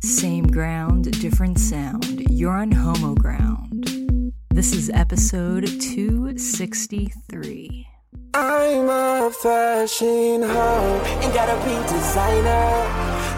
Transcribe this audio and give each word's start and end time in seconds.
Same 0.00 0.46
ground, 0.46 1.10
different 1.20 1.58
sound. 1.58 2.22
You're 2.30 2.52
on 2.52 2.70
Homoground. 2.70 4.32
This 4.50 4.72
is 4.72 4.88
episode 4.94 5.66
263. 5.66 7.88
I'm 8.32 8.88
a 8.88 9.28
fashion 9.42 10.42
hoe, 10.42 11.02
ain't 11.20 11.34
gotta 11.34 11.56
be 11.64 11.74
designer 11.92 12.86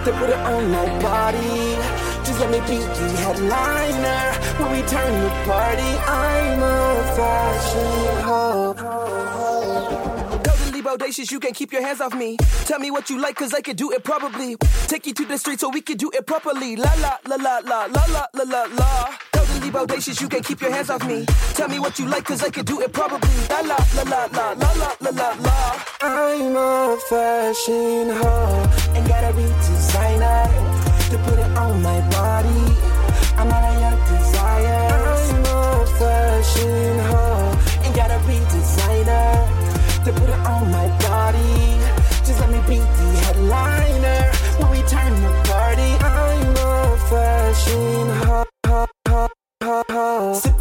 to 0.05 0.13
put 0.19 0.29
it 0.29 0.37
on 0.37 0.71
my 0.71 0.85
body. 1.01 1.79
Just 2.25 2.39
let 2.41 2.51
me 2.51 2.61
be 2.69 2.77
the 2.77 3.09
headliner 3.25 4.35
when 4.63 4.73
we 4.73 4.83
turn 4.87 5.19
the 5.23 5.31
party. 5.47 5.97
I'm 6.07 6.63
a 6.63 7.03
fashion 7.17 8.23
hoe. 8.23 8.75
Bodacious, 10.91 11.31
you 11.31 11.39
can't 11.39 11.55
keep 11.55 11.73
your 11.73 11.83
hands 11.83 12.01
off 12.01 12.13
me. 12.17 12.37
Tell 12.65 12.81
me 12.81 12.91
what 12.91 13.09
you 13.09 13.21
like, 13.21 13.37
cause 13.37 13.55
I 13.55 13.61
can 13.61 13.77
do 13.77 13.93
it 13.93 14.03
probably. 14.03 14.57
Take 14.89 15.07
you 15.07 15.15
to 15.15 15.25
the 15.25 15.39
street 15.39 15.61
so 15.61 15.69
we 15.69 15.81
can 15.81 15.97
do 15.97 16.11
it 16.13 16.27
properly. 16.27 16.75
La 16.75 16.93
la 16.95 17.17
la 17.29 17.37
la 17.37 17.59
la 17.59 17.85
la 17.85 18.05
la 18.07 18.27
la 18.35 18.43
la 18.43 18.63
la. 18.75 19.15
Totally 19.31 19.71
bodacious, 19.71 20.21
you 20.21 20.29
can't 20.29 20.45
keep 20.45 20.61
your 20.61 20.73
hands 20.73 20.91
off 20.91 21.07
me. 21.07 21.27
Tell 21.55 21.69
me 21.69 21.79
what 21.79 22.01
you 22.01 22.07
like, 22.07 22.25
cause 22.25 22.43
I 22.43 22.51
can 22.51 22.65
do 22.65 22.81
it 22.81 22.93
probably. 22.93 23.31
La 23.49 23.61
la 23.61 23.77
la 23.95 24.03
la 24.03 24.25
la 24.33 24.53
la 24.53 24.73
la 24.81 24.97
la 25.01 25.11
la 25.11 25.29
la. 25.47 25.85
I'm 26.03 26.57
a 26.57 26.97
fashion 27.09 28.11
hoe, 28.11 28.67
ain't 28.97 29.07
gotta 29.07 29.33
be 29.37 29.45
designer 29.45 30.43
to 31.11 31.19
put 31.19 31.39
it 31.39 31.57
on 31.57 31.83
my 31.85 32.01
body. 32.11 32.63
I'm 33.39 33.47
not 33.47 33.63
a 33.63 33.73
your 33.79 33.97
desire. 34.11 34.91
I'm 34.91 35.45
a 35.47 35.87
fashion 36.01 36.99
hoe, 37.11 37.30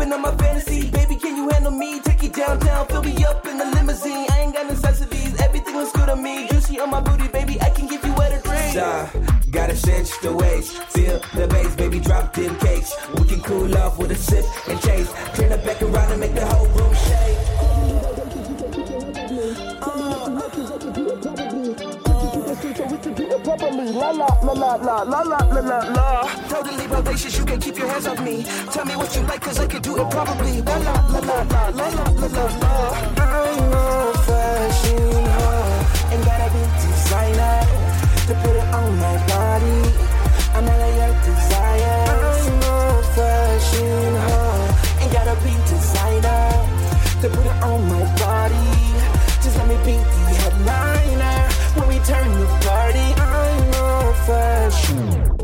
Sipping 0.09 0.25
on 0.25 0.35
my 0.35 0.43
fantasy, 0.43 0.89
baby, 0.89 1.15
can 1.17 1.35
you 1.35 1.49
handle 1.49 1.71
me? 1.71 1.99
Take 1.99 2.23
you 2.23 2.29
downtown, 2.29 2.87
fill 2.87 3.03
me 3.03 3.23
up 3.25 3.45
in 3.45 3.59
the 3.59 3.65
limousine. 3.65 4.25
I 4.31 4.39
ain't 4.39 4.55
got 4.55 4.65
necessities, 4.65 5.39
everything 5.39 5.75
looks 5.75 5.91
good 5.91 6.09
on 6.09 6.23
me. 6.23 6.47
Juicy 6.47 6.79
on 6.79 6.89
my 6.89 6.99
booty, 6.99 7.27
baby, 7.27 7.61
I 7.61 7.69
can 7.69 7.85
give 7.87 8.03
you 8.03 8.11
what 8.13 8.31
a 8.31 8.41
drink. 8.41 8.75
Uh, 8.75 9.07
gotta 9.51 9.75
cinch 9.75 10.19
the 10.21 10.33
waist, 10.33 10.81
feel 10.93 11.19
the 11.35 11.47
bass, 11.47 11.75
baby, 11.75 11.99
drop 11.99 12.33
them 12.33 12.57
cakes. 12.57 12.95
We 13.19 13.27
can 13.27 13.41
cool 13.41 13.77
off 13.77 13.99
with 13.99 14.11
a 14.11 14.15
sip 14.15 14.45
and 14.67 14.81
chase. 14.81 15.11
Turn 15.35 15.51
it 15.51 15.63
back 15.63 15.81
around 15.81 16.11
and 16.11 16.19
make 16.19 16.33
the 16.33 16.45
whole 16.45 16.67
room 16.69 16.93
shake. 16.95 17.28
La 23.91 24.11
la 24.11 24.27
la 24.43 24.53
la 24.53 24.75
la 24.75 25.01
la 25.03 25.21
la 25.23 25.37
la 25.49 25.61
la 25.61 25.79
la. 25.79 26.29
Totally 26.47 26.85
bodacious, 26.85 27.37
you 27.39 27.43
can 27.43 27.59
keep 27.59 27.75
your 27.75 27.87
hands 27.87 28.05
off 28.05 28.21
me. 28.21 28.45
Tell 28.71 28.85
me 28.85 28.95
what 28.95 29.15
you 29.15 29.23
like, 29.23 29.41
cause 29.41 29.59
I 29.59 29.65
can 29.65 29.81
do 29.81 29.97
it 29.97 30.11
probably. 30.11 30.61
La 30.61 30.77
la 30.77 30.93
la 31.09 31.19
la 31.19 31.41
la 31.49 31.69
la 31.69 31.87
la 31.89 32.05
la 32.21 32.27
la 32.27 32.45
la. 32.61 32.73
I'm 33.17 33.73
a 33.73 34.13
fashion 34.29 35.25
hoe, 35.25 36.13
ain't 36.13 36.23
gotta 36.23 36.47
be 36.53 36.61
designer 36.85 37.65
to 38.27 38.33
put 38.43 38.55
it 38.61 38.67
on 38.77 38.89
my 38.99 39.17
body. 39.25 39.81
I'm 40.53 40.65
not 40.65 40.79
a 40.85 40.89
your 40.99 41.13
desire. 41.25 42.05
I'm 42.13 42.61
a 42.61 43.01
fashion 43.17 44.13
hoe, 44.25 45.01
ain't 45.01 45.13
gotta 45.13 45.35
be 45.41 45.53
designer 45.65 46.45
to 47.21 47.29
put 47.29 47.45
it 47.45 47.57
on 47.63 47.79
my 47.89 48.03
body. 48.21 48.69
Just 49.41 49.57
let 49.57 49.67
me 49.67 49.77
be 49.81 49.97
the 49.97 50.35
headliner 50.45 51.49
when 51.73 51.87
we 51.89 51.97
turn 52.05 52.29
the 52.37 52.45
party 52.61 53.18
fashion. 54.25 55.38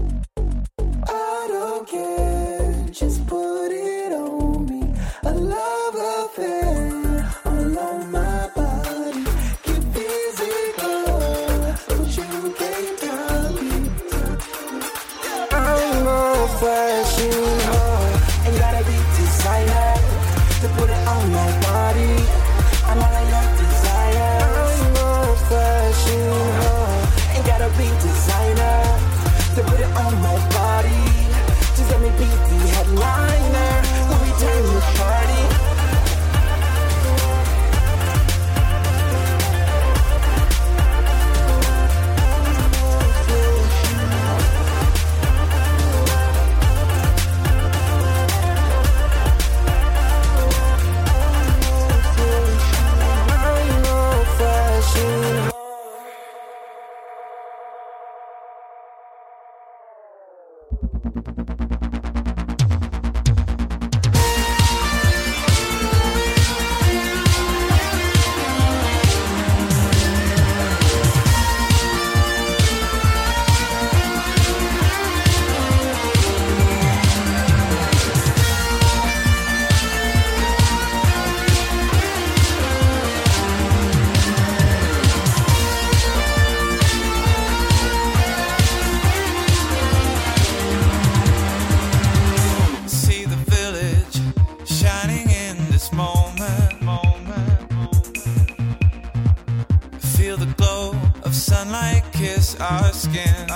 Our 102.54 102.94
skin. 102.94 103.50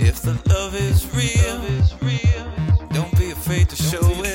If 0.00 0.22
the 0.22 0.36
love 0.48 0.74
is 0.74 1.06
real, 1.14 1.62
don't 2.92 3.16
be 3.16 3.30
afraid 3.30 3.68
to 3.68 3.76
show 3.76 4.00
it. 4.24 4.29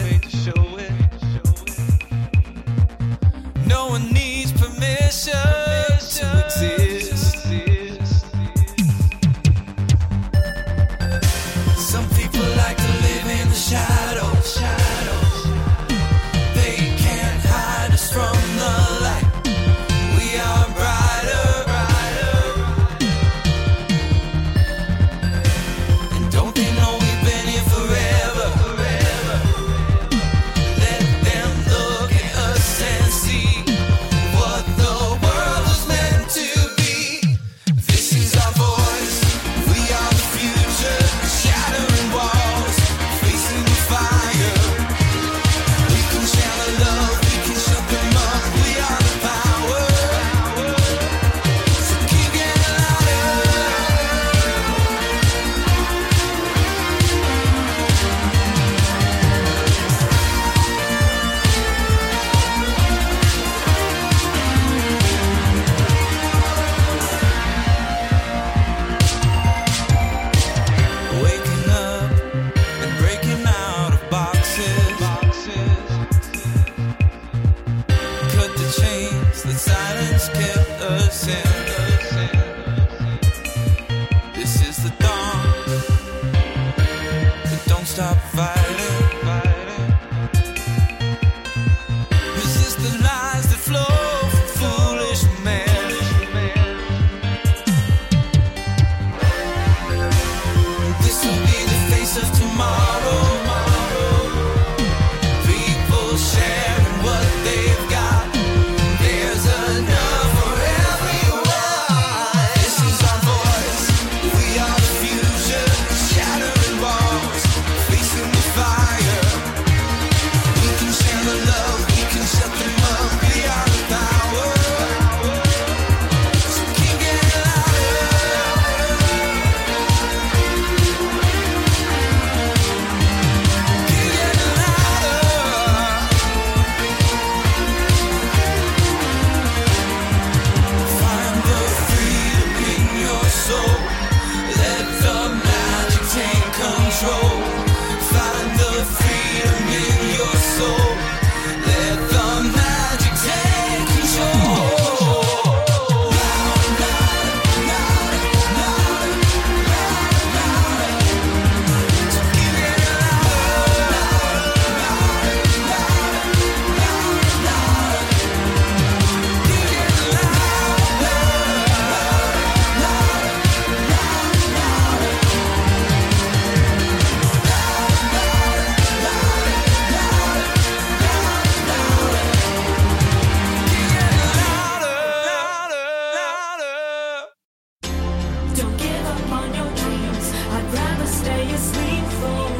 stay 191.25 191.51
asleep 191.53 192.05
for 192.21 192.54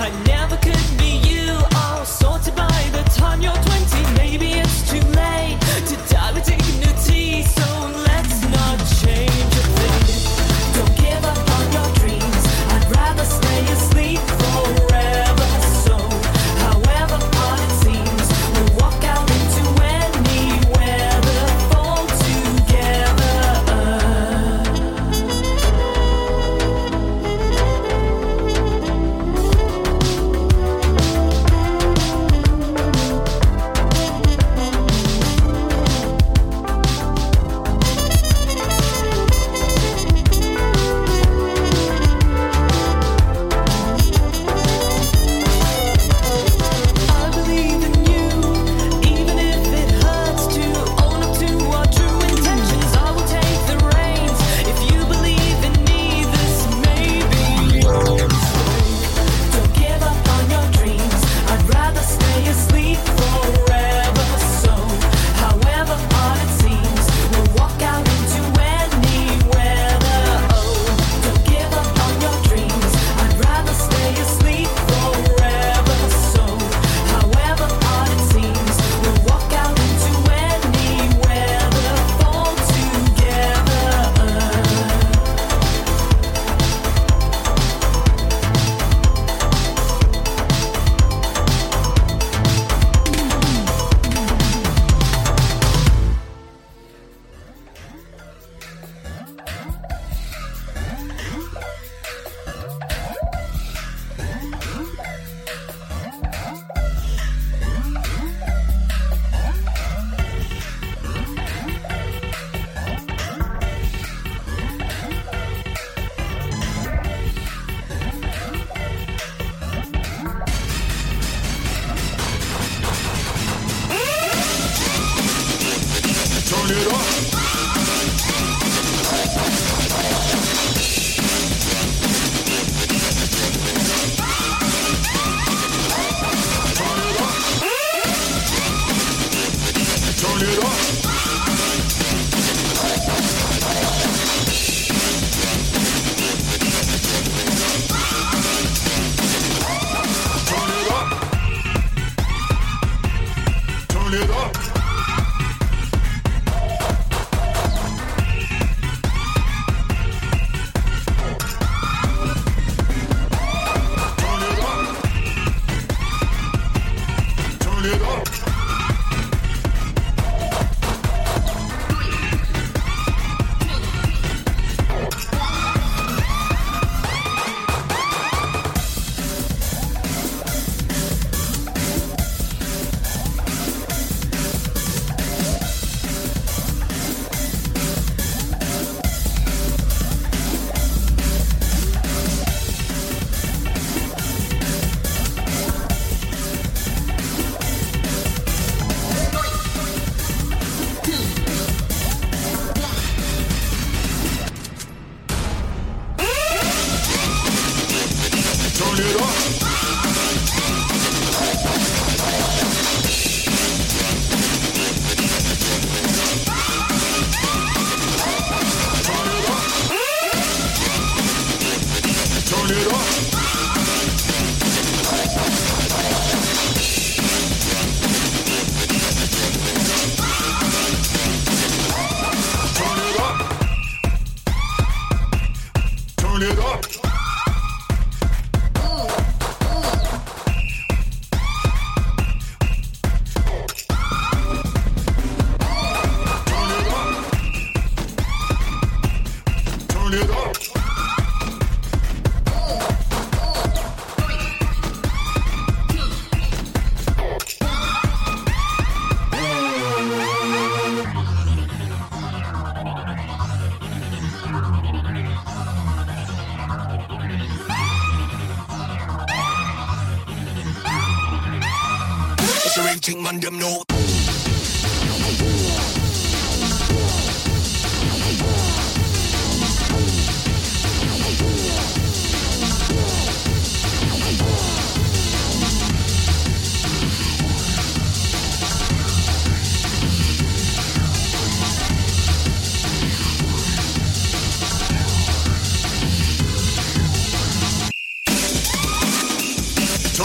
I 0.00 0.08
never 0.24 0.39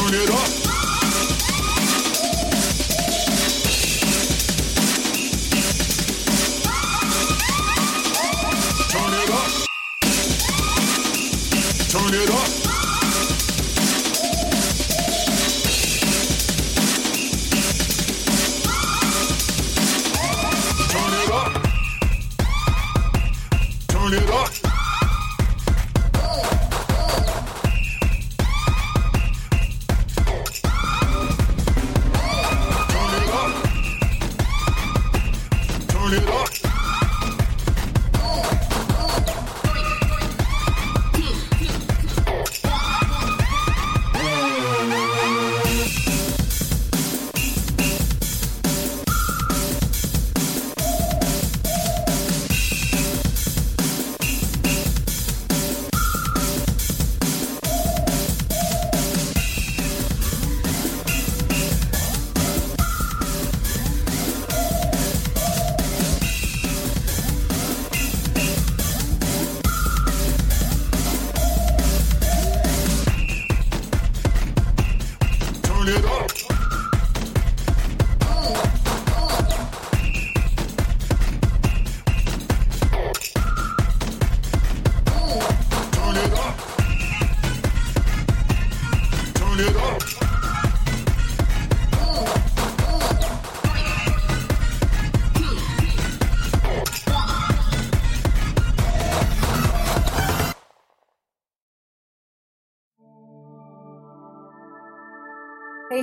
Turn 0.06 0.14
it 0.14 0.30
up. 0.30 0.65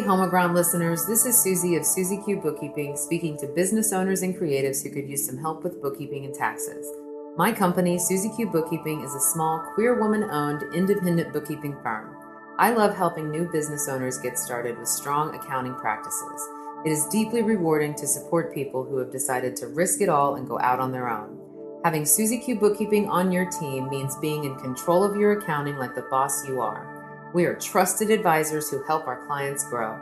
Hey, 0.03 0.09
Homoground 0.09 0.53
listeners, 0.53 1.07
this 1.07 1.25
is 1.27 1.41
Susie 1.41 1.77
of 1.77 1.87
Susie 1.87 2.21
Q 2.25 2.41
Bookkeeping 2.41 2.97
speaking 2.97 3.39
to 3.39 3.47
business 3.47 3.93
owners 3.93 4.23
and 4.23 4.35
creatives 4.35 4.83
who 4.83 4.91
could 4.91 5.09
use 5.09 5.25
some 5.25 5.39
help 5.39 5.63
with 5.63 5.81
bookkeeping 5.81 6.25
and 6.25 6.35
taxes. 6.35 6.89
My 7.37 7.53
company, 7.53 8.01
Susie 8.01 8.33
Q 8.35 8.51
Bookkeeping, 8.51 9.05
is 9.05 9.15
a 9.15 9.21
small, 9.21 9.65
queer 9.75 10.01
woman 10.01 10.25
owned, 10.25 10.65
independent 10.75 11.33
bookkeeping 11.33 11.77
firm. 11.85 12.17
I 12.59 12.73
love 12.73 12.97
helping 12.97 13.31
new 13.31 13.49
business 13.53 13.89
owners 13.89 14.19
get 14.19 14.41
started 14.41 14.77
with 14.77 14.89
strong 14.89 15.37
accounting 15.37 15.77
practices. 15.77 16.49
It 16.85 16.91
is 16.91 17.07
deeply 17.07 17.43
rewarding 17.43 17.95
to 17.95 18.09
support 18.09 18.53
people 18.53 18.83
who 18.83 18.99
have 18.99 19.13
decided 19.13 19.55
to 19.57 19.69
risk 19.69 20.01
it 20.01 20.09
all 20.09 20.35
and 20.35 20.49
go 20.49 20.59
out 20.59 20.81
on 20.81 20.91
their 20.91 21.09
own. 21.09 21.39
Having 21.85 22.07
Susie 22.07 22.41
Q 22.41 22.57
Bookkeeping 22.57 23.09
on 23.09 23.31
your 23.31 23.49
team 23.49 23.89
means 23.89 24.17
being 24.17 24.43
in 24.43 24.57
control 24.57 25.05
of 25.05 25.17
your 25.17 25.39
accounting 25.39 25.77
like 25.77 25.95
the 25.95 26.09
boss 26.11 26.45
you 26.49 26.61
are. 26.61 26.92
We 27.33 27.47
are 27.47 27.55
trusted 27.55 28.11
advisors 28.11 28.71
who 28.71 28.83
help 28.85 29.07
our 29.07 29.27
clients 29.27 29.65
grow. 29.69 29.99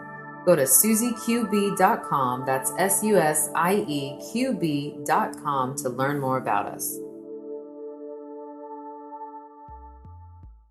Go 0.46 0.56
to 0.56 0.62
susieqb.com, 0.62 2.44
that's 2.46 2.72
S 2.78 3.04
U 3.04 3.18
S 3.18 3.50
I 3.54 3.84
E 3.86 4.18
Q 4.32 4.54
B.com 4.54 5.76
to 5.76 5.88
learn 5.88 6.18
more 6.18 6.38
about 6.38 6.66
us. 6.66 6.98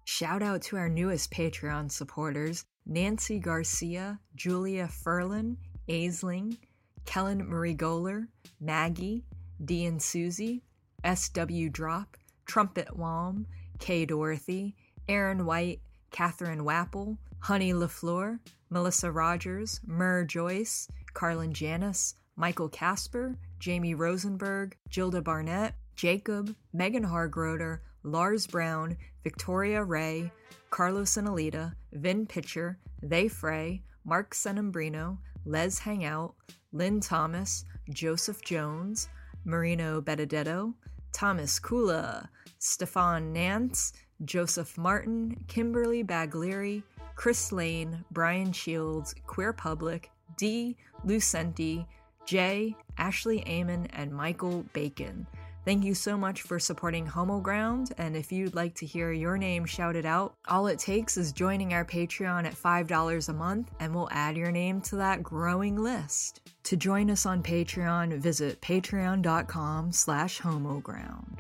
Shout 0.05 0.41
out 0.41 0.61
to 0.63 0.75
our 0.75 0.89
newest 0.89 1.31
Patreon 1.31 1.91
supporters 1.91 2.65
Nancy 2.85 3.39
Garcia, 3.39 4.19
Julia 4.35 4.87
Ferlin, 4.87 5.55
Aisling, 5.87 6.57
Kellen 7.05 7.47
Marie 7.47 7.75
Goler, 7.75 8.27
Maggie, 8.59 9.23
Dee 9.63 9.85
and 9.85 10.01
Susie, 10.01 10.63
SW 11.05 11.69
Drop, 11.71 12.17
Trumpet 12.45 12.97
Walm, 12.97 13.45
Kay 13.77 14.05
Dorothy, 14.05 14.75
Aaron 15.07 15.45
White, 15.45 15.79
Catherine 16.11 16.63
Wapple, 16.63 17.17
Honey 17.39 17.73
LaFleur, 17.73 18.39
Melissa 18.69 19.11
Rogers, 19.11 19.79
Mur 19.85 20.25
Joyce, 20.25 20.87
Carlin 21.13 21.53
Janis, 21.53 22.15
Michael 22.35 22.69
Casper, 22.69 23.37
Jamie 23.59 23.95
Rosenberg, 23.95 24.77
Gilda 24.89 25.21
Barnett, 25.21 25.75
Jacob, 25.95 26.55
Megan 26.73 27.03
Hargroder, 27.03 27.79
Lars 28.03 28.47
Brown, 28.47 28.95
Victoria 29.23 29.83
Ray, 29.83 30.31
Carlos 30.69 31.17
and 31.17 31.27
Alita, 31.27 31.73
Vin 31.91 32.25
Pitcher, 32.25 32.79
They 33.03 33.27
Frey, 33.27 33.83
Mark 34.05 34.33
Senimbrino, 34.33 35.17
Les 35.45 35.79
Hangout, 35.79 36.35
Lynn 36.71 37.01
Thomas, 37.01 37.65
Joseph 37.89 38.41
Jones, 38.41 39.09
Marino 39.43 39.99
Benedetto, 39.99 40.73
Thomas 41.11 41.59
Kula, 41.59 42.27
Stefan 42.59 43.33
Nance, 43.33 43.93
Joseph 44.25 44.77
Martin, 44.77 45.35
Kimberly 45.47 46.03
Baglieri, 46.03 46.83
Chris 47.15 47.51
Lane, 47.51 48.03
Brian 48.11 48.51
Shields, 48.51 49.13
Queer 49.27 49.53
Public, 49.53 50.09
D. 50.37 50.77
Lucenti, 51.05 51.85
Jay, 52.25 52.75
Ashley 52.97 53.43
Amon, 53.47 53.87
and 53.87 54.11
Michael 54.11 54.65
Bacon. 54.73 55.25
Thank 55.65 55.83
you 55.83 55.93
so 55.93 56.17
much 56.17 56.43
for 56.43 56.57
supporting 56.57 57.05
Homoground, 57.05 57.91
and 57.97 58.15
if 58.15 58.31
you'd 58.31 58.55
like 58.55 58.73
to 58.75 58.85
hear 58.85 59.11
your 59.11 59.37
name 59.37 59.65
shouted 59.65 60.05
out, 60.05 60.35
all 60.47 60.67
it 60.67 60.79
takes 60.79 61.17
is 61.17 61.33
joining 61.33 61.73
our 61.73 61.83
Patreon 61.83 62.45
at 62.45 62.55
$5 62.55 63.29
a 63.29 63.33
month, 63.33 63.69
and 63.79 63.93
we'll 63.93 64.09
add 64.11 64.37
your 64.37 64.51
name 64.51 64.79
to 64.81 64.95
that 64.95 65.21
growing 65.21 65.75
list. 65.75 66.41
To 66.63 66.77
join 66.77 67.11
us 67.11 67.25
on 67.25 67.43
Patreon, 67.43 68.17
visit 68.19 68.61
patreon.com 68.61 69.91
slash 69.91 70.39
homoground. 70.39 71.39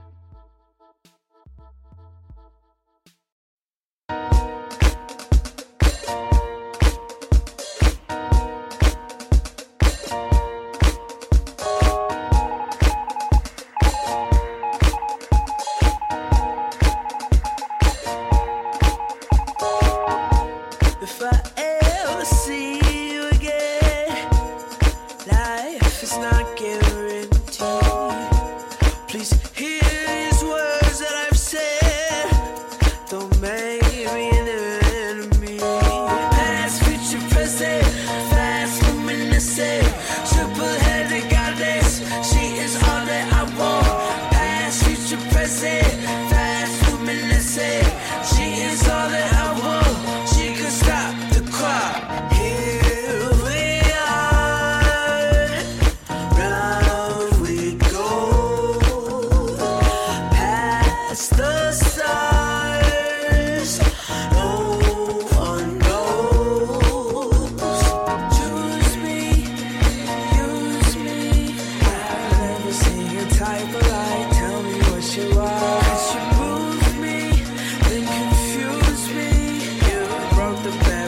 the 80.69 80.77
best. 80.83 80.98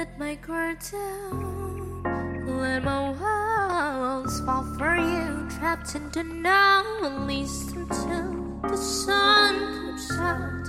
let 0.00 0.18
my 0.18 0.34
guard 0.36 0.78
down. 0.90 2.02
Let 2.46 2.82
my 2.84 3.10
walls 3.20 4.40
fall 4.46 4.64
for 4.78 4.96
you. 4.96 5.46
Trapped 5.58 5.94
in 5.94 6.40
now, 6.40 6.82
at 7.04 7.26
least 7.26 7.76
until 7.76 8.62
the 8.62 8.78
sun 8.78 9.54
comes 9.76 10.10
out. 10.12 10.68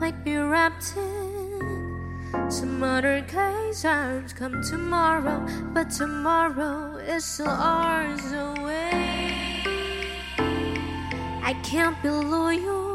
Might 0.00 0.24
be 0.24 0.36
wrapped 0.38 0.92
in 0.96 2.50
some 2.50 2.82
other 2.82 3.24
guy's 3.32 3.84
arms 3.84 4.32
come 4.32 4.60
tomorrow. 4.68 5.38
But 5.72 5.92
tomorrow 5.92 6.96
is 6.96 7.24
still 7.24 7.46
far 7.46 8.06
away. 8.34 9.62
I 11.50 11.52
can't 11.62 12.02
be 12.02 12.10
loyal. 12.10 12.87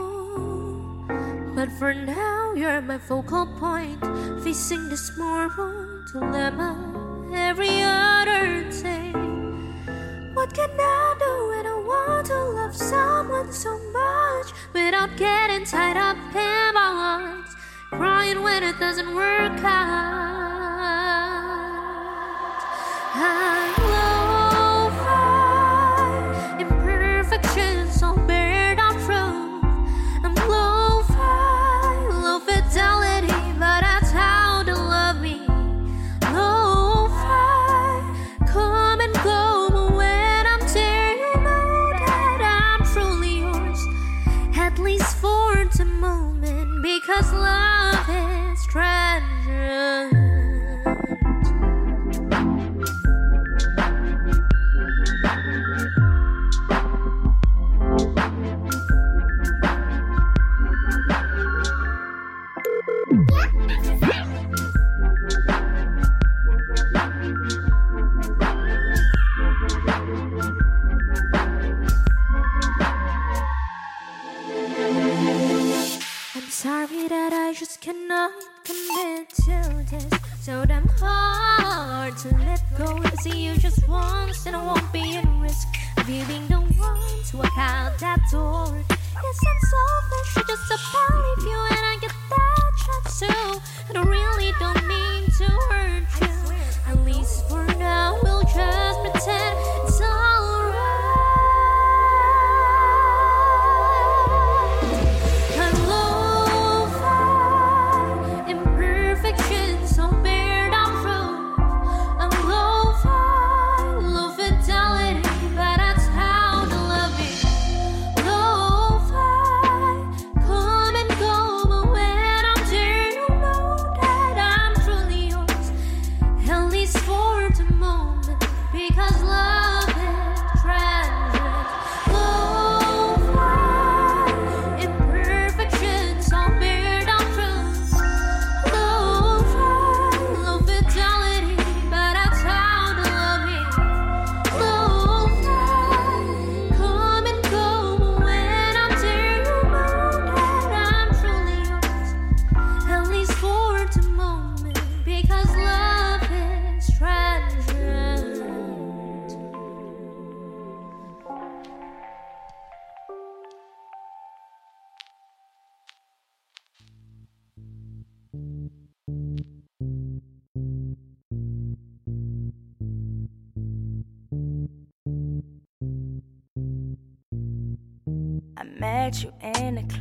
But 1.56 1.72
for 1.72 1.94
now, 1.94 2.54
you're 2.56 2.82
my 2.82 2.98
focal 2.98 3.46
point, 3.46 4.02
facing 4.44 4.90
this 4.90 5.16
moral 5.16 6.04
dilemma 6.12 7.30
every 7.32 7.84
other 7.84 8.64
day. 8.72 9.12
What 10.34 10.52
can 10.52 10.72
I 10.80 11.16
do 11.20 11.50
when 11.50 11.68
I 11.68 11.76
want 11.86 12.26
to 12.28 12.44
love 12.44 12.76
someone 12.76 13.54
so 13.54 13.78
much 13.92 14.52
without 14.74 15.16
getting 15.16 15.64
tied 15.64 15.96
up 15.96 16.18
in 16.36 16.74
my 16.74 16.90
lungs, 16.90 17.56
crying 17.92 18.42
when 18.42 18.64
it 18.64 18.80
doesn't 18.80 19.14
work 19.14 19.64
out? 19.64 20.24
I 23.16 23.93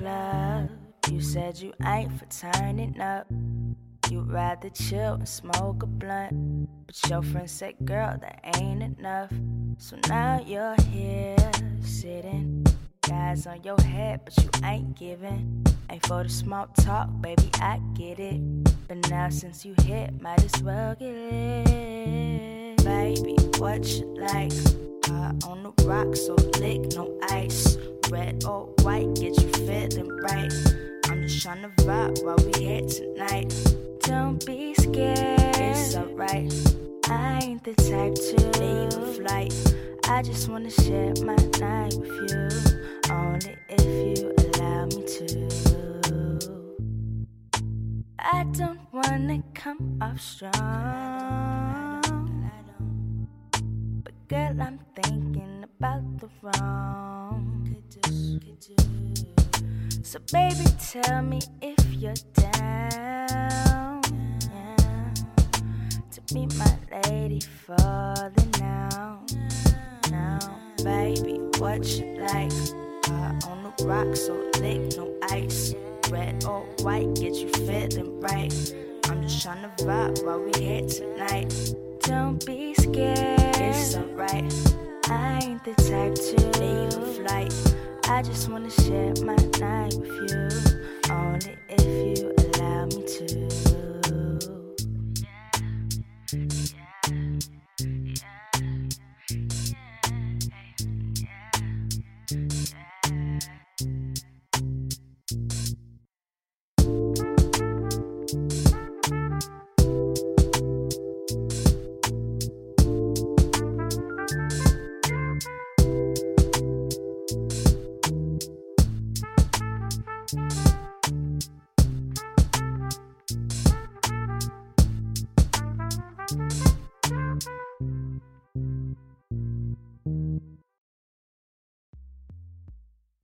club. 0.03 0.69
You 1.11 1.21
said 1.21 1.59
you 1.59 1.73
ain't 1.87 2.12
for 2.19 2.27
turning 2.27 3.01
up. 3.01 3.27
You'd 4.11 4.31
rather 4.31 4.69
chill 4.71 5.15
and 5.15 5.29
smoke 5.29 5.83
a 5.83 5.87
blunt. 5.87 6.69
But 6.87 7.09
your 7.09 7.23
friend 7.23 7.49
said, 7.49 7.75
girl, 7.85 8.17
that 8.21 8.41
ain't 8.57 8.83
enough. 8.83 9.31
So 9.79 9.97
now 10.09 10.43
you're 10.45 10.77
here, 10.91 11.37
sitting. 11.83 12.67
Guys 13.03 13.47
on 13.47 13.62
your 13.62 13.81
head, 13.81 14.21
but 14.25 14.37
you 14.43 14.51
ain't 14.65 14.97
giving. 14.99 15.65
Ain't 15.91 16.07
for 16.07 16.23
the 16.25 16.29
small 16.29 16.67
talk, 16.81 17.09
baby, 17.21 17.49
I 17.61 17.81
get 17.95 18.19
it. 18.19 18.41
But 18.88 19.09
now 19.09 19.29
since 19.29 19.65
you 19.65 19.75
hit, 19.83 20.21
might 20.21 20.43
as 20.43 20.62
well 20.62 20.97
get 20.97 21.15
it. 21.15 22.85
Baby, 22.85 23.37
what 23.59 23.87
you 23.87 24.17
like? 24.19 24.92
Hot 25.07 25.45
on 25.45 25.62
the 25.62 25.73
rock, 25.85 26.15
so 26.17 26.35
lick, 26.61 26.95
no 26.95 27.19
ice. 27.31 27.77
Red 28.11 28.45
or 28.45 28.67
white, 28.83 29.15
get 29.15 29.41
you 29.41 29.49
feeling 29.67 30.11
right. 30.23 30.53
I'm 31.07 31.23
just 31.23 31.43
trying 31.43 31.62
to 31.62 31.69
vibe 31.83 32.23
while 32.25 32.37
we 32.37 32.53
here 32.62 32.83
tonight. 32.83 33.55
Don't 34.03 34.45
be 34.45 34.75
scared, 34.75 35.57
it's 35.57 35.97
alright. 35.97 36.53
I 37.09 37.41
ain't 37.43 37.65
the 37.65 37.75
type 37.75 38.15
to 38.15 38.37
leave 38.61 38.95
a 38.97 39.07
flight. 39.15 39.55
I 40.09 40.23
just 40.23 40.49
wanna 40.49 40.71
share 40.71 41.15
my 41.25 41.37
night 41.59 41.95
with 41.99 42.31
you, 42.31 42.49
only 43.11 43.57
if 43.69 44.19
you 44.19 44.33
allow 44.38 44.85
me 44.87 45.03
to. 45.05 45.49
I 48.19 48.45
don't 48.53 48.81
wanna 48.93 49.43
come 49.55 49.99
off 50.01 50.21
strong, 50.21 50.51
girl, 54.29 54.61
I'm 54.61 54.79
thinking 54.95 55.65
about 55.65 56.19
the 56.19 56.29
wrong. 56.43 57.77
So 60.03 60.19
baby, 60.31 60.65
tell 60.79 61.23
me 61.23 61.41
if 61.63 61.95
you're 61.95 62.13
down 62.35 64.03
yeah, 64.51 65.15
to 66.11 66.35
be 66.35 66.47
my 66.57 66.77
lady 67.07 67.41
for 67.41 67.77
the 67.77 68.59
now. 68.61 69.25
Now, 70.11 70.39
baby, 70.85 71.41
what 71.59 71.87
you 71.87 72.19
like? 72.21 72.53
Hot 73.07 73.47
on 73.49 73.63
the 73.63 73.85
rocks, 73.87 74.27
so 74.27 74.35
lick, 74.61 74.97
no 74.97 75.17
ice. 75.31 75.75
Red 76.11 76.45
or 76.45 76.61
white, 76.83 77.15
get 77.15 77.35
you 77.37 77.49
feeling 77.51 78.21
right. 78.21 78.53
I'm 79.07 79.23
just 79.23 79.43
trying 79.43 79.63
to 79.63 79.85
vibe 79.85 80.25
while 80.27 80.41
we 80.41 80.53
here 80.61 80.87
tonight. 80.87 81.75
Don't 82.03 82.45
be 82.45 82.75
scared, 82.75 83.38
it's 83.57 83.95
alright. 83.97 84.53
I 85.09 85.41
ain't 85.43 85.65
the 85.65 85.75
type 85.75 86.15
to 86.15 86.61
leave 86.61 86.93
a 86.97 87.07
flight. 87.15 87.55
I 88.09 88.23
just 88.23 88.49
wanna 88.49 88.71
share 88.71 89.15
my 89.25 89.37
night 89.61 89.95
with 89.95 90.11
you, 90.31 91.12
only 91.12 91.57
if 91.69 92.19
you 92.19 92.35
allow 92.38 92.87
me 92.87 93.05
to. 93.07 93.52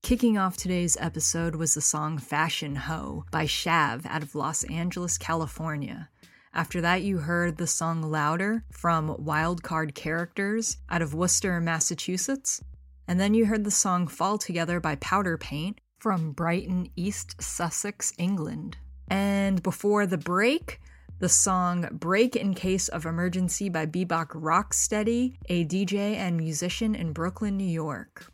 Kicking 0.09 0.39
off 0.39 0.57
today's 0.57 0.97
episode 0.99 1.57
was 1.57 1.75
the 1.75 1.83
song 1.83 2.17
Fashion 2.17 2.77
Ho 2.77 3.27
by 3.31 3.45
Shav 3.45 4.07
out 4.07 4.23
of 4.23 4.35
Los 4.35 4.65
Angeles, 4.65 5.19
California. 5.19 6.09
After 6.55 6.81
that, 6.81 7.03
you 7.03 7.19
heard 7.19 7.59
the 7.59 7.67
song 7.67 8.01
Louder 8.01 8.65
from 8.73 9.15
Wildcard 9.17 9.93
Characters 9.95 10.79
out 10.89 11.03
of 11.03 11.13
Worcester, 11.13 11.61
Massachusetts. 11.61 12.63
And 13.07 13.21
then 13.21 13.35
you 13.35 13.45
heard 13.45 13.65
the 13.65 13.71
song 13.71 14.09
Fall 14.09 14.39
Together 14.39 14.81
by 14.81 14.95
Powder 14.95 15.37
Paint 15.37 15.79
from 15.99 16.33
Brighton, 16.33 16.89
East 16.97 17.43
Sussex, 17.43 18.15
England. 18.17 18.79
And 19.09 19.63
before 19.63 20.07
the 20.07 20.17
break, 20.17 20.81
the 21.19 21.29
song 21.29 21.87
Break 21.93 22.35
in 22.35 22.55
Case 22.55 22.89
of 22.89 23.05
Emergency 23.05 23.69
by 23.69 23.85
Bebop 23.85 24.29
Rocksteady, 24.29 25.37
a 25.51 25.67
DJ 25.67 26.15
and 26.15 26.39
musician 26.39 26.95
in 26.95 27.13
Brooklyn, 27.13 27.59
New 27.59 27.69
York. 27.69 28.33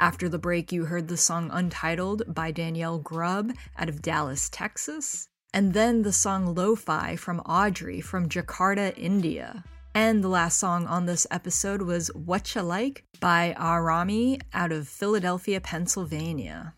After 0.00 0.28
the 0.28 0.38
break, 0.38 0.72
you 0.72 0.86
heard 0.86 1.08
the 1.08 1.16
song 1.16 1.50
Untitled 1.52 2.22
by 2.34 2.50
Danielle 2.50 2.98
Grubb 2.98 3.52
out 3.78 3.88
of 3.88 4.02
Dallas, 4.02 4.48
Texas. 4.48 5.28
And 5.52 5.72
then 5.72 6.02
the 6.02 6.12
song 6.12 6.54
Lo 6.54 6.74
Fi 6.74 7.16
from 7.16 7.40
Audrey 7.40 8.00
from 8.00 8.28
Jakarta, 8.28 8.92
India. 8.98 9.62
And 9.94 10.24
the 10.24 10.28
last 10.28 10.58
song 10.58 10.86
on 10.86 11.06
this 11.06 11.26
episode 11.30 11.82
was 11.82 12.08
What 12.08 12.52
Ya 12.54 12.62
Like 12.62 13.04
by 13.20 13.54
Arami 13.56 14.40
out 14.52 14.72
of 14.72 14.88
Philadelphia, 14.88 15.60
Pennsylvania. 15.60 16.74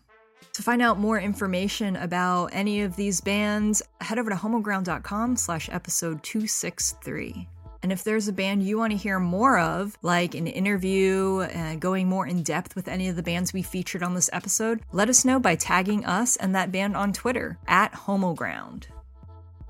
To 0.53 0.61
find 0.61 0.81
out 0.81 0.99
more 0.99 1.19
information 1.19 1.95
about 1.95 2.47
any 2.47 2.81
of 2.81 2.95
these 2.95 3.21
bands, 3.21 3.81
head 4.01 4.19
over 4.19 4.29
to 4.29 4.35
homoground.com 4.35 5.35
slash 5.35 5.69
episode 5.71 6.21
263. 6.21 7.47
And 7.83 7.91
if 7.91 8.03
there's 8.03 8.27
a 8.27 8.33
band 8.33 8.63
you 8.63 8.77
want 8.77 8.91
to 8.91 8.97
hear 8.97 9.19
more 9.19 9.59
of, 9.59 9.97
like 10.01 10.35
an 10.35 10.47
interview, 10.47 11.47
uh, 11.53 11.75
going 11.75 12.07
more 12.07 12.27
in 12.27 12.43
depth 12.43 12.75
with 12.75 12.87
any 12.87 13.07
of 13.07 13.15
the 13.15 13.23
bands 13.23 13.53
we 13.53 13.61
featured 13.61 14.03
on 14.03 14.13
this 14.13 14.29
episode, 14.33 14.81
let 14.91 15.09
us 15.09 15.25
know 15.25 15.39
by 15.39 15.55
tagging 15.55 16.05
us 16.05 16.35
and 16.37 16.55
that 16.55 16.71
band 16.71 16.95
on 16.95 17.13
Twitter 17.13 17.57
at 17.67 17.93
Homoground. 17.93 18.85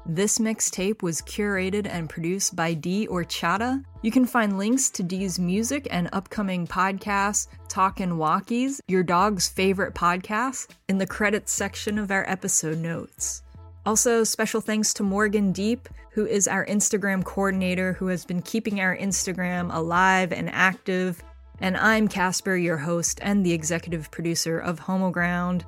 This 0.10 0.38
mixtape 0.38 1.02
was 1.02 1.22
curated 1.22 1.86
and 1.86 2.10
produced 2.10 2.56
by 2.56 2.74
Dee 2.74 3.10
Orchata. 3.10 3.84
You 4.04 4.12
can 4.12 4.26
find 4.26 4.58
links 4.58 4.90
to 4.92 5.04
Dee's 5.04 5.38
music 5.38 5.86
and 5.92 6.08
upcoming 6.14 6.66
podcasts, 6.66 7.48
Talkin' 7.68 8.12
Walkies, 8.12 8.80
your 8.88 9.04
dog's 9.04 9.50
favorite 9.50 9.94
podcast, 9.94 10.68
in 10.88 10.98
the 10.98 11.06
credits 11.06 11.52
section 11.52 12.00
of 12.00 12.10
our 12.10 12.24
episode 12.30 12.78
notes. 12.78 13.44
Also, 13.88 14.26
special 14.26 14.60
thanks 14.60 14.94
to 14.96 15.02
Morgan 15.02 15.54
Deep, 15.54 15.88
who 16.12 16.26
is 16.26 16.46
our 16.46 16.66
Instagram 16.66 17.24
coordinator, 17.24 17.94
who 17.94 18.08
has 18.08 18.26
been 18.26 18.42
keeping 18.42 18.82
our 18.82 18.98
Instagram 18.98 19.74
alive 19.74 20.34
and 20.34 20.50
active. 20.50 21.24
And 21.62 21.78
I'm 21.78 22.10
Casper, 22.10 22.58
your 22.58 22.76
host 22.76 23.22
and 23.24 23.46
the 23.46 23.54
executive 23.54 24.12
producer 24.12 24.60
of 24.60 24.82
Homoground. 24.82 25.62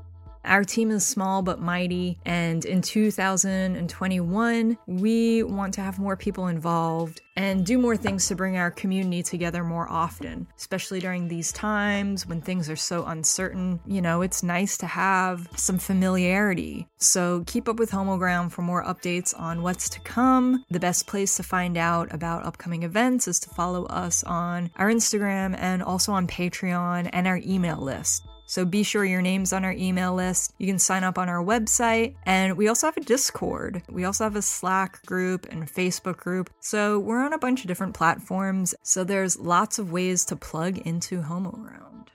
Our 0.46 0.64
team 0.64 0.90
is 0.92 1.06
small 1.06 1.42
but 1.42 1.60
mighty, 1.60 2.18
and 2.26 2.64
in 2.64 2.82
2021, 2.82 4.78
we 4.88 5.44
want 5.44 5.74
to 5.76 5.82
have 5.82 6.00
more 6.00 6.16
people 6.16 6.48
involved 6.48 7.22
and 7.36 7.66
do 7.66 7.78
more 7.78 7.96
things 7.96 8.28
to 8.28 8.36
bring 8.36 8.58
our 8.58 8.72
community 8.72 9.24
together 9.24 9.64
more 9.64 9.90
often, 9.90 10.48
especially 10.58 11.00
during 11.00 11.28
these 11.28 11.52
times 11.52 12.26
when 12.28 12.42
things 12.42 12.70
are 12.70 12.76
so 12.76 13.06
uncertain. 13.06 13.80
You 13.86 14.02
know, 14.02 14.22
it's 14.22 14.44
nice 14.44 14.78
to 14.80 14.88
have 14.88 15.48
some 15.56 15.78
familiarity. 15.78 16.88
So 16.98 17.44
keep 17.48 17.70
up 17.70 17.80
with 17.80 17.92
Homoground 17.92 18.52
for 18.52 18.62
more 18.62 18.84
updates 18.84 19.38
on 19.40 19.62
what's 19.62 19.90
to 19.90 20.00
come. 20.02 20.66
The 20.70 20.80
best 20.80 21.08
place 21.08 21.36
to 21.38 21.44
find 21.44 21.78
out 21.78 22.14
about 22.14 22.46
upcoming 22.46 22.84
events 22.84 23.28
is 23.28 23.40
to 23.42 23.50
follow 23.50 23.86
us 23.86 24.24
on 24.24 24.72
our 24.78 24.90
Instagram 24.90 25.56
and 25.58 25.84
also 25.84 26.12
on 26.12 26.28
Patreon 26.28 27.10
and 27.14 27.28
our 27.28 27.40
email 27.46 27.78
list. 27.78 28.24
So 28.50 28.66
be 28.66 28.82
sure 28.82 29.06
your 29.06 29.22
name's 29.22 29.54
on 29.54 29.64
our 29.64 29.74
email 29.74 30.16
list. 30.16 30.56
You 30.58 30.66
can 30.66 30.80
sign 30.80 31.04
up 31.04 31.20
on 31.20 31.30
our 31.30 31.44
website. 31.44 32.16
And 32.26 32.58
we 32.58 32.68
also 32.68 32.88
have 32.88 32.98
a 32.98 33.02
Discord. 33.02 33.84
We 33.88 34.06
also 34.06 34.24
have 34.24 34.36
a 34.36 34.42
Slack 34.42 35.06
group 35.06 35.46
and 35.52 35.72
Facebook 35.72 36.18
group. 36.18 36.50
So 36.60 36.98
we're 36.98 37.24
on 37.24 37.32
a 37.32 37.38
bunch 37.38 37.62
of 37.62 37.68
different 37.68 37.94
platforms. 37.94 38.74
So 38.82 39.04
there's 39.04 39.38
lots 39.38 39.78
of 39.78 39.92
ways 39.92 40.26
to 40.26 40.36
plug 40.36 40.80
into 40.80 41.22
Homoground. 41.22 42.08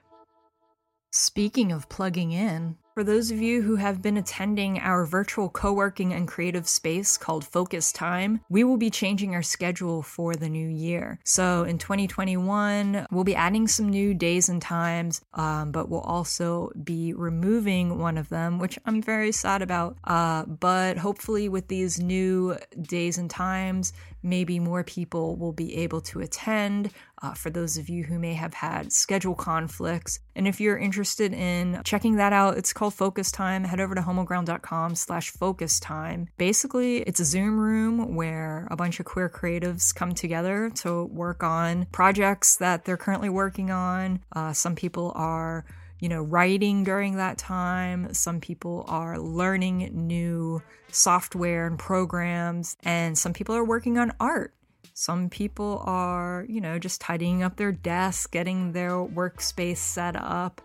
Speaking 1.13 1.71
of 1.71 1.89
plugging 1.89 2.33
in, 2.33 2.79
For 2.95 3.03
those 3.03 3.33
of 3.33 3.43
you 3.43 3.63
who 3.63 3.75
have 3.75 4.01
been 4.01 4.17
attending 4.17 4.79
our 4.79 5.05
virtual 5.05 5.49
co 5.49 5.73
working 5.73 6.13
and 6.13 6.29
creative 6.29 6.69
space 6.69 7.17
called 7.17 7.45
Focus 7.45 7.91
Time, 7.91 8.41
we 8.49 8.63
will 8.63 8.77
be 8.77 8.89
changing 8.89 9.35
our 9.35 9.43
schedule 9.43 10.01
for 10.01 10.37
the 10.37 10.49
new 10.49 10.69
year. 10.69 11.19
So 11.25 11.65
in 11.65 11.79
2021, 11.79 13.09
we'll 13.11 13.25
be 13.25 13.35
adding 13.35 13.67
some 13.67 13.89
new 13.89 14.15
days 14.15 14.49
and 14.49 14.63
times, 14.63 15.23
um, 15.35 15.73
but 15.73 15.89
we'll 15.89 16.03
also 16.03 16.71
be 16.85 17.13
removing 17.13 17.99
one 17.99 18.17
of 18.17 18.29
them, 18.29 18.61
which 18.61 18.79
I'm 18.87 19.03
very 19.03 19.33
sad 19.33 19.61
about. 19.61 19.97
Uh, 20.05 20.45
but 20.45 20.97
hopefully, 20.97 21.49
with 21.49 21.67
these 21.67 21.99
new 21.99 22.57
days 22.81 23.19
and 23.19 23.29
times, 23.29 23.93
maybe 24.23 24.61
more 24.61 24.85
people 24.85 25.35
will 25.35 25.53
be 25.53 25.75
able 25.79 26.01
to 26.01 26.21
attend 26.21 26.93
uh, 27.25 27.33
for 27.33 27.49
those 27.49 27.79
of 27.79 27.89
you 27.89 28.05
who 28.05 28.19
may 28.19 28.35
have 28.35 28.53
had 28.53 28.93
schedule 28.93 29.35
conflicts. 29.35 30.19
And 30.37 30.47
if 30.47 30.61
you're 30.61 30.77
interested 30.77 31.33
in 31.33 31.81
checking 31.83 32.17
that 32.17 32.35
out, 32.35 32.59
it's 32.59 32.75
called 32.75 32.93
Focus 32.93 33.33
Time. 33.33 33.65
Head 33.65 33.81
over 33.81 33.95
to 33.95 34.03
homoground.com 34.03 34.95
slash 34.95 35.31
focus 35.31 35.81
time. 35.81 36.29
Basically, 36.37 36.99
it's 36.99 37.21
a 37.21 37.25
Zoom 37.25 37.59
room 37.59 38.15
where 38.15 38.69
a 38.71 38.77
bunch 38.77 39.01
of 39.01 39.07
queer 39.07 39.31
creatives 39.31 39.95
come 39.95 40.13
together 40.13 40.71
to 40.77 41.05
work 41.05 41.43
on 41.43 41.87
projects 41.93 42.57
that 42.57 42.85
they're 42.85 42.99
currently 42.99 43.31
working 43.31 43.71
on. 43.71 44.21
Uh, 44.37 44.53
some 44.53 44.75
people 44.75 45.11
are 45.15 45.65
you 46.01 46.11
know, 46.11 46.21
writing 46.21 46.85
during 46.85 47.17
that 47.17 47.39
time. 47.39 48.13
Some 48.13 48.39
people 48.39 48.85
are 48.89 49.19
learning 49.19 49.91
new 49.95 50.61
software 50.91 51.67
and 51.67 51.79
programs, 51.79 52.77
and 52.85 53.17
some 53.17 53.33
people 53.33 53.55
are 53.55 53.65
working 53.65 53.97
on 53.97 54.13
art. 54.21 54.53
Some 54.93 55.29
people 55.31 55.83
are, 55.85 56.45
you 56.49 56.61
know, 56.61 56.79
just 56.79 57.01
tidying 57.01 57.43
up 57.43 57.57
their 57.57 57.73
desk, 57.73 58.31
getting 58.31 58.73
their 58.73 58.93
workspace 58.93 59.79
set 59.79 60.17
up, 60.17 60.61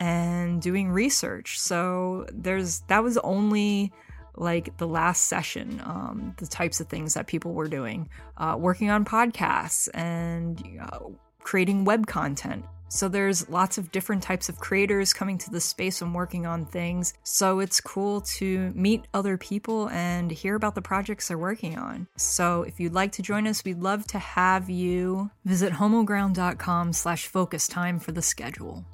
and 0.00 0.60
doing 0.62 0.90
research. 0.90 1.58
So 1.58 2.26
there's 2.32 2.80
that 2.88 3.02
was 3.02 3.16
only 3.18 3.92
like 4.36 4.76
the 4.76 4.86
last 4.86 5.24
session, 5.24 5.80
um, 5.84 6.34
the 6.36 6.46
types 6.46 6.80
of 6.80 6.88
things 6.88 7.14
that 7.14 7.26
people 7.26 7.54
were 7.54 7.68
doing, 7.68 8.08
uh, 8.36 8.56
working 8.58 8.90
on 8.90 9.04
podcasts 9.04 9.88
and 9.94 10.62
uh, 10.80 10.98
creating 11.40 11.84
web 11.84 12.06
content. 12.06 12.64
So 12.88 13.08
there's 13.08 13.48
lots 13.48 13.78
of 13.78 13.90
different 13.92 14.22
types 14.22 14.48
of 14.48 14.58
creators 14.58 15.12
coming 15.12 15.38
to 15.38 15.50
the 15.50 15.60
space 15.60 16.02
and 16.02 16.14
working 16.14 16.46
on 16.46 16.66
things. 16.66 17.14
So 17.24 17.60
it's 17.60 17.80
cool 17.80 18.20
to 18.22 18.72
meet 18.74 19.06
other 19.12 19.36
people 19.36 19.88
and 19.90 20.30
hear 20.30 20.54
about 20.54 20.74
the 20.74 20.82
projects 20.82 21.28
they're 21.28 21.38
working 21.38 21.78
on. 21.78 22.06
So 22.16 22.62
if 22.62 22.78
you'd 22.80 22.94
like 22.94 23.12
to 23.12 23.22
join 23.22 23.46
us, 23.46 23.64
we'd 23.64 23.82
love 23.82 24.06
to 24.08 24.18
have 24.18 24.70
you 24.70 25.30
visit 25.44 25.72
homoground.com 25.72 26.92
slash 26.92 27.26
focus 27.26 27.66
time 27.66 27.98
for 27.98 28.12
the 28.12 28.22
schedule. 28.22 28.84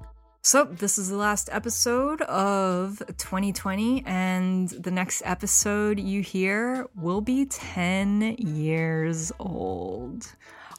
So, 0.44 0.64
this 0.64 0.98
is 0.98 1.08
the 1.08 1.16
last 1.16 1.48
episode 1.52 2.20
of 2.22 3.00
2020, 3.16 4.02
and 4.04 4.68
the 4.70 4.90
next 4.90 5.22
episode 5.24 6.00
you 6.00 6.20
hear 6.20 6.88
will 6.96 7.20
be 7.20 7.46
10 7.46 8.38
years 8.38 9.30
old. 9.38 10.26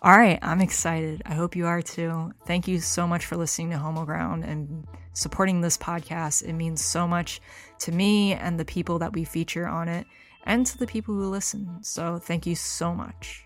All 0.03 0.17
right, 0.17 0.37
I'm 0.41 0.59
excited. 0.59 1.21
I 1.25 1.33
hope 1.33 1.55
you 1.55 1.65
are 1.65 1.81
too. 1.81 2.33
Thank 2.45 2.67
you 2.67 2.81
so 2.81 3.07
much 3.07 3.25
for 3.25 3.37
listening 3.37 3.69
to 3.69 3.77
Homoground 3.77 4.45
and 4.45 4.85
supporting 5.13 5.61
this 5.61 5.77
podcast. 5.77 6.43
It 6.43 6.51
means 6.51 6.83
so 6.83 7.07
much 7.07 7.39
to 7.79 7.93
me 7.93 8.33
and 8.33 8.59
the 8.59 8.65
people 8.65 8.99
that 8.99 9.13
we 9.13 9.23
feature 9.23 9.65
on 9.65 9.87
it, 9.87 10.05
and 10.43 10.65
to 10.65 10.77
the 10.77 10.87
people 10.87 11.15
who 11.15 11.29
listen. 11.29 11.81
So, 11.83 12.19
thank 12.19 12.45
you 12.45 12.53
so 12.53 12.93
much. 12.93 13.45